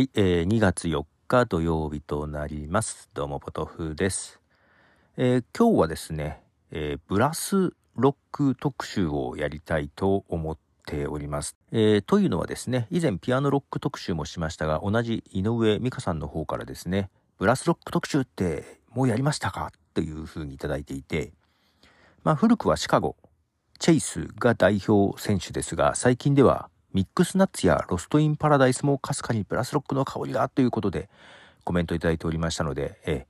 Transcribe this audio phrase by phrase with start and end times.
[0.00, 3.10] はい、えー、2月4日土曜日となります。
[3.12, 4.40] どうもポトフです。
[5.18, 6.40] えー、今日はですね、
[6.70, 10.56] えー、ブラスロック特集をやりたいと思っ
[10.86, 11.54] ております。
[11.70, 19.70] えー、というのはですね、以前ピアノロック特集もしましたが、同じ井上美香さんの方からですね、ブラスロック特集ってもうやりましたか？
[19.92, 21.34] というふうにいただいていて、
[22.24, 23.16] まあ古くはシカゴ、
[23.78, 31.08] チェイスが代表選手ですが、最近ではミックスナッツやロストインパラダイスもかすかにブラスロックの香りがということで
[31.64, 33.26] コメントいただいておりましたので、え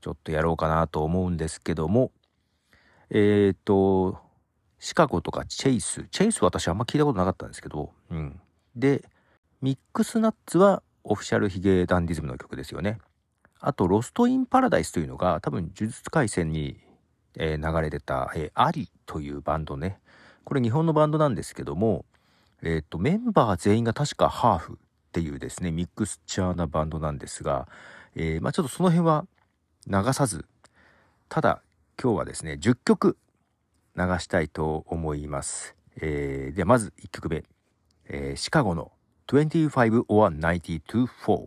[0.00, 2.10] ちょっとやろうかなと思うんですけども、
[3.10, 4.18] えっ、と、
[4.78, 8.40] シカゴとかチェイス、チェイス私あんま聞いたことなかったんですけど、うん。
[8.76, 9.04] で、
[9.60, 12.98] ミックスナッツはオフィシャルヒゲダンディズムの曲ですよね。
[13.58, 16.80] あと、ロストインパラダイスというのが多分呪術廻戦に、
[17.36, 19.98] えー、流れてた、えー、アリというバンドね。
[20.44, 22.06] これ日本のバンドなんですけども、
[22.62, 24.76] えっ、ー、と、メンバー全員が確かハーフっ
[25.12, 27.68] ていうですね、ミックスチャーなバンドなんですが、
[28.14, 29.26] えー、まあちょっとその辺は
[29.86, 30.44] 流さず、
[31.28, 31.62] ただ
[32.00, 33.16] 今日はですね、10曲
[33.96, 35.74] 流したいと思います。
[36.00, 37.44] えー、ではまず1曲目、
[38.06, 38.92] えー、シカゴの
[39.26, 41.46] 25 or 92 4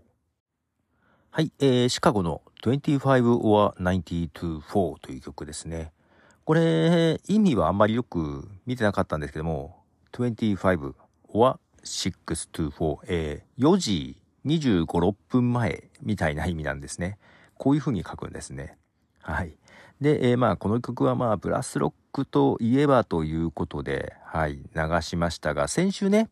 [1.32, 5.92] はい、えー、シカゴの25 or 92 4という曲ですね。
[6.46, 10.94] これ、意味はあんまりよく見てなかったんですけども、25
[11.34, 12.14] は6
[12.52, 17.17] to 4、えー、4時25、6分前みたいな意味なんですね。
[17.58, 18.78] こういう風に書くんですね。
[19.22, 19.56] はい。
[20.02, 26.30] で、えー、まあ、この曲はまあ、ブラスロックといえばということで、はい、流しましたが、先週ね、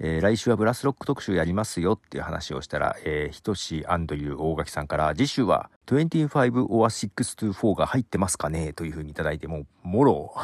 [0.00, 10.34] えー、来週はブラスロック特集やりますよっていう話をしたら、えー、ひとしアンドユー大垣さんから、次週は25 or 6 to 4が入ってますかねという風にいただいて、もう、もろ、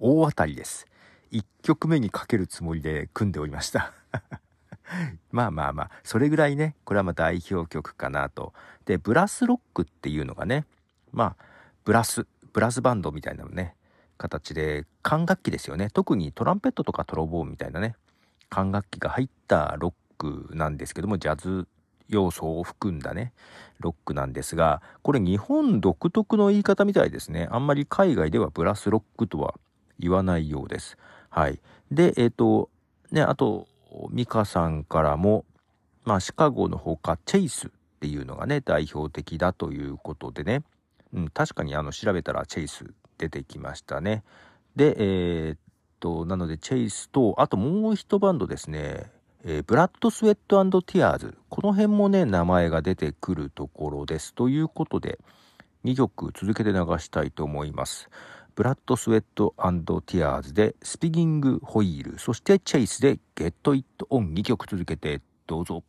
[0.00, 0.86] 大当たりです。
[1.34, 3.92] 1曲目にかけるつもりで組んでおりました
[5.32, 8.52] まあまあまあ、それぐらいね、これはまあ代表曲かなと。
[8.84, 10.66] で、ブラスロックっていうのがね、
[11.12, 11.44] まあ、
[11.84, 13.74] ブラス、ブラスバンドみたいなのね、
[14.18, 15.90] 形で、管楽器ですよね。
[15.90, 17.96] 特にトランペットとかトロボーンみたいなね、
[18.48, 21.66] 管楽器が入ったロックなんですけども、ジャズ
[22.08, 23.32] 要素を含んだね、
[23.80, 27.48] ロックなんですが、これ日本独特の言い方みたいですね。
[27.50, 29.54] あんまり海外ではブラスロックとは
[29.98, 30.96] 言わないようです。
[31.34, 31.58] はい。
[31.90, 32.70] で、えっ、ー、と、
[33.10, 33.66] ね、あと、
[34.10, 35.44] ミカさんからも、
[36.04, 40.62] まあ、シカゴのほか、チェイスっていうのがね、代表的だということでね、
[41.12, 42.84] うん、確かにあの、調べたらチェイス
[43.18, 44.22] 出てきましたね。
[44.76, 45.58] で、えー、っ
[45.98, 49.10] と、なので、チェイスと、あともう一バンドですね、
[49.42, 51.36] えー、ブラッド・スウェットティアーズ。
[51.48, 54.34] この辺もね、名前が出てくるところです。
[54.34, 55.18] ということで、
[55.84, 58.08] 2曲続けて流したいと思います。
[58.54, 65.82] ブラッド・スウェットティアーズでスピギング・ホイール、そしてチェイスでゲット・イット・オン2曲続けてどうぞ。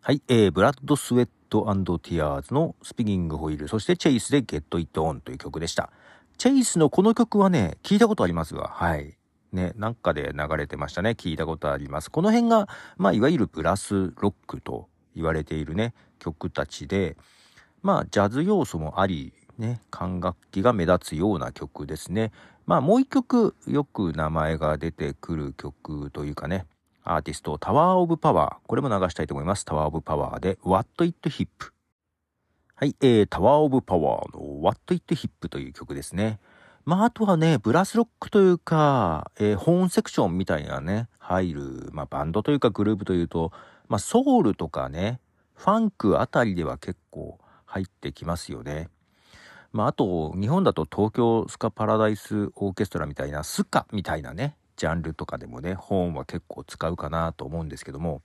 [0.00, 1.62] はい、えー、ブラッド・スウェット
[1.98, 5.92] ティアーズのスピギング・ホイール、そしてチェイスでゲット・イット・オンという曲でした。
[6.36, 8.68] チェイスのこの曲はね、聞いたことありますわ。
[8.68, 9.16] はい。
[9.52, 11.10] ね、なんかで流れてましたね。
[11.10, 12.10] 聞いたことあります。
[12.10, 17.16] この辺が、まあ、いわゆるブラスロックと言われているね、曲たちで、
[17.82, 22.32] まあ、ジャズ要素もあり、ね、管楽器が目立つような曲ですね。
[22.66, 26.66] まあもう一曲よく名前が出てくる曲というかね、
[27.04, 28.66] アーティスト、タワーオブパワー。
[28.66, 29.64] これも流したいと思います。
[29.64, 31.46] タワーオブパワーで What It Hip。
[32.74, 36.40] はい、えー、タワーオブパワーの What It Hip という曲ですね。
[36.84, 43.52] まああとはね、ブラスロックというか、えー、ホーンセクションみたいなね、入る、まあバンドというかグループというと、
[43.86, 45.20] まあソウルとかね、
[45.54, 48.88] ファンクあたりでは結構入ってきますよね。
[49.72, 58.22] まあ、あと、日本だと東京スカパラダイスオーケストラみたいな、スカみたいなね、ジャンルとかでもね、本は結構使うかなと思うんですけども、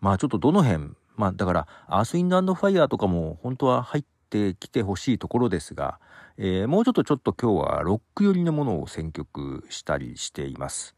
[0.00, 6.00] まあちょっとどの辺、まあだから、アースウィンドファイヤーとかも本当は入ってきてほしいところですが、
[6.36, 10.96] えー、もうちょっとちょっと今日はロック寄りのものを選曲したりしています。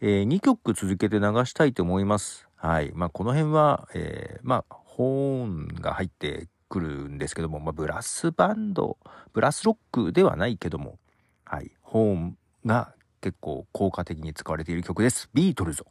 [0.00, 2.48] えー、2曲続けて流したいと思います。
[2.56, 2.92] はい。
[2.94, 8.96] まあこの辺は、えー、まあ、ホーンが入ってくるんですけども、まあ、ブラスバンド、
[9.34, 10.98] ブラスロックではないけども、
[11.44, 15.28] はい、ホーンが結構効果的に使われている曲です。
[15.34, 15.84] ビートルズ。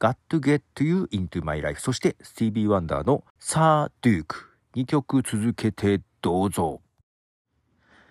[0.00, 1.80] Got to Get You Into My Life。
[1.80, 6.80] そして、スティービー・ワンダーの Sir Duke。2曲続けてどうぞ。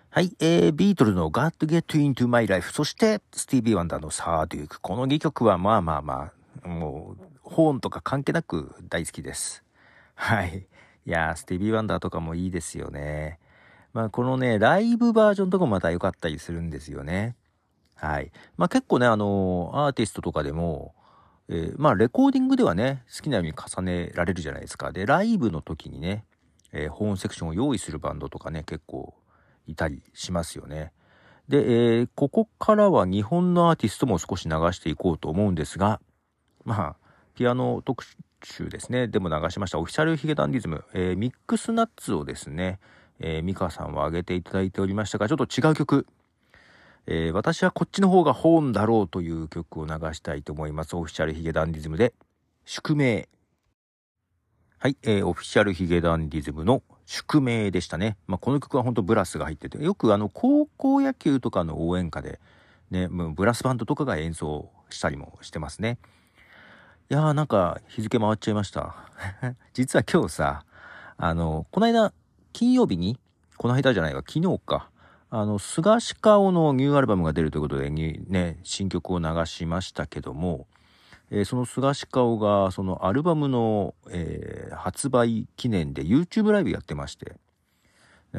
[0.08, 2.72] はい、えー、ビートルの Got to Get Into My Life。
[2.72, 4.80] そして、スティービー・ワンダーの Sir Duke。
[4.80, 6.32] この2曲はまあまあま
[6.64, 9.62] あ、もう、ホーンとか関係なく大好きです。
[10.14, 10.66] はい。
[11.06, 13.38] いやー、スティービー・ワンダーとかもいいですよね。
[13.92, 17.36] まあ、このね、ライブバージョンとかもまた良かったりするんですよね。
[17.94, 18.32] はい。
[18.56, 20.94] まあ、結構ね、あのー、アーティストとかでも、
[21.48, 24.90] えー、まあ、レコーディングではね、好きなように重ねられるじゃないですか。
[24.90, 26.24] で、ライブの時にね、
[26.72, 29.14] えー、ホーンセクションを用意するバンドとかね、結構
[29.66, 30.92] いたりしますよね。
[31.48, 36.00] で、えー、ここからは日本のアーティストも少し流していこうと思うんですが、
[36.64, 36.96] まあ、
[37.36, 38.04] ピアノ特
[38.46, 42.78] 集ですね、でも流しましたオフィシャルヒゲダンディズム、えー、ミックスナッツをですね、
[43.18, 46.06] えー、ミカさんは上げていただいておりましたが、ちょっと違う曲、
[47.06, 50.94] えー、私はこっちの方が本だろうという曲を流したいと思います。
[50.96, 52.14] オフィシャルヒゲダンディズムで、
[52.64, 53.28] 宿命。
[54.78, 58.16] はい、えー、オフィシャルヒゲダンディズムの宿命でしたね。
[58.26, 62.40] まあ、この曲は本当ブラスが入ってて、よくあの、高校野球とかの応援歌で、
[62.90, 65.98] ね、ブラスバンドとかが演奏したりもしてますね。
[67.08, 68.96] いやーなんか日付回っちゃいました。
[69.74, 70.64] 実は今日さ、
[71.16, 72.12] あの、この間、
[72.52, 73.16] 金曜日に、
[73.58, 74.90] この間じゃないわ、昨日か。
[75.30, 80.66] あの、菅氏顔のニューアルバムが出るということでに、ね、新曲を流しましたけども、
[81.30, 87.36] えー、その菅氏顔が、そのアルバムの、えー、発売記念で YouTube ライブやってまして、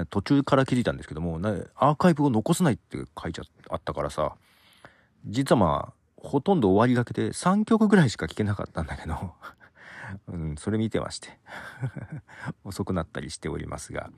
[0.09, 1.39] 途中から気づいたんですけども、
[1.75, 4.35] アーカイブを残さないって書いちゃあったからさ、
[5.25, 9.33] 実はまあ、ほとんど終わりがけで3曲ぐらいしか聴けなかったんだけど。
[10.27, 11.37] うん、それ見てまして。
[12.63, 14.09] 遅くなったりしておりますが、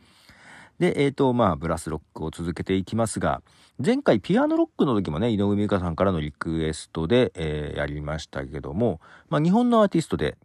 [0.80, 3.42] で、えっ、ー、と、まあ、ブラスロックを続けていきますが、
[3.84, 10.38] 前回ピアノロックの時もね、井上美香さんからのリクエストで、えー、やりましたけども、まあ、日本のアーティストで、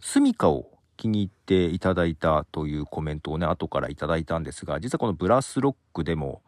[0.00, 6.42] スミカを気に入っていただいたというコメントをね、後からいただいたんですが、実はこのブラスロックでも、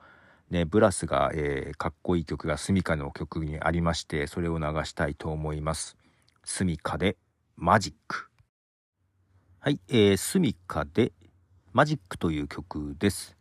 [0.52, 5.96] ね、ブラスが、えー、かっこいい曲がスミカの曲にありまして、それを流したいと思います。
[6.44, 7.16] スミカで
[7.56, 8.28] マジック。
[9.60, 11.12] はい、えー、スミカで
[11.72, 13.38] マジックという曲です。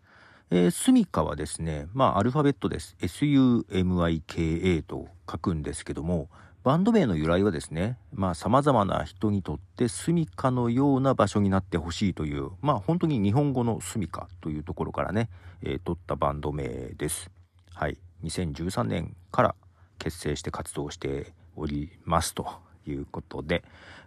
[0.52, 2.96] えー、スミカはですね、まあ、アルファベットです。
[3.02, 6.30] SUMIKA と書くんですけども、
[6.64, 15.30] バンド名の由来はですね、まあ、様々な人にとってスミカのような場所になってほしいという、まあ、本当に日本語のスミカというところからね、
[15.64, 17.32] えー、取ったバンド名です。
[17.74, 17.98] はい。
[18.24, 19.56] 2013年から
[19.98, 22.46] 結成して活動しておりますと
[22.86, 23.64] いうことで、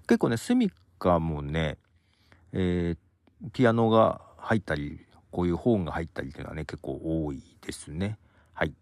[0.07, 0.71] 結構ね、スミ
[1.01, 1.79] カもね、
[2.53, 5.01] えー、ピアノが入ったり、
[5.33, 8.17] こういうホーンが入ったりというのはね、結構多いですね。
[8.53, 8.73] はい。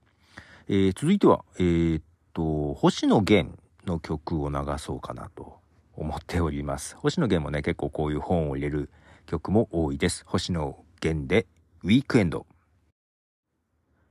[0.69, 2.02] えー、続いては、えー、っ
[2.34, 5.58] と、星野源の曲を流そうかなと
[5.96, 6.96] 思っております。
[6.96, 8.90] 星野源もね、結構こういう本を入れる
[9.26, 10.25] 曲も多いです。
[10.26, 11.46] 星野源で、
[11.82, 12.46] ウィークエンド。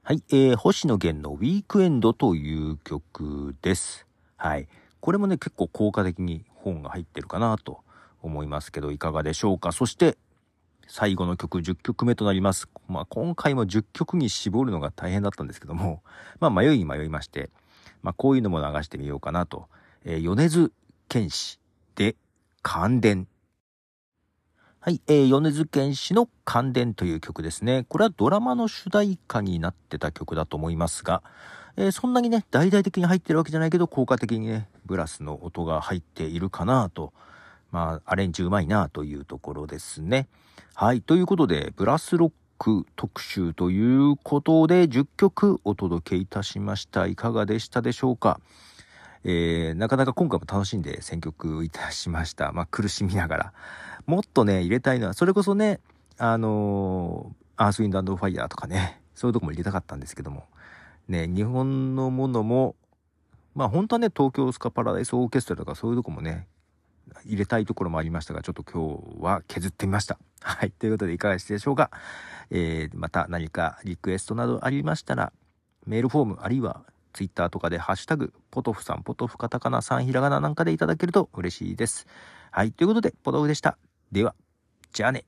[0.04, 4.08] はい、えー、星野源のウィークエンドという曲です。
[4.36, 4.68] はい。
[5.00, 7.82] これもね、結構効果的に本が入ってるかなと
[8.22, 9.72] 思いますけど、いかがでしょうか。
[9.72, 10.18] そして、
[10.88, 12.68] 最後の曲10曲目となります。
[12.88, 16.04] まあ、今回も10曲に絞るのが大変だったんですけども、
[16.40, 17.50] まあ、迷い迷いまして、
[18.04, 19.68] まあ、こういうのも流してみようかなと。
[20.06, 20.72] えー、米津
[21.10, 21.60] 玄師
[21.96, 22.16] で、
[22.62, 23.28] 感電。
[24.80, 27.86] はい、えー、米津玄師の感電という曲ですね。
[27.88, 31.22] これはドラマの主題歌になってた曲だと思いますが、
[31.78, 37.14] えー、そんなにね、大々的に入ってるわけじゃないけど、効果的にね、ブラスの音が入っているかなと
[37.72, 40.28] まあ、アレンジうまいなというところですね。
[40.76, 41.02] はい。
[41.02, 42.32] ということで、ブラスロッ
[42.96, 47.08] 特集ということで、10曲お届けいたしました。
[47.08, 48.40] いかがでしたでしょうか？
[49.24, 52.52] えー、なかなか今回も楽しんで選曲いたしました。
[52.52, 53.54] まあ、苦しみながら。
[54.06, 55.80] もっとね、入れたいのは、それこそね、
[56.18, 60.46] あのー、アースウィンドファイヤーとかね、そういうとこも入れたかったんですけども、
[61.08, 62.76] ね、日本のものも、
[63.54, 66.48] まあ本当はね、東京スカパラダイスオーケストラとかそういうとこもね、
[67.26, 70.18] 入れたいところもありましたが、ちょっと今日は削ってみました。
[70.42, 70.72] はい。
[70.72, 71.92] ということでいかがでしたでしょうか？
[72.50, 75.32] えー、また何かリクエストなどありましたら、
[75.86, 82.08] メールフォーム、あるいは Twitter とかでハッシュタグ、ポトフさん、ポトフカタカナさん、ひらがななんかでいただけると嬉しいです。
[82.52, 82.72] はい。
[82.72, 83.78] ということで、ポトフでした。
[84.12, 84.36] では、
[84.92, 85.26] じゃあね。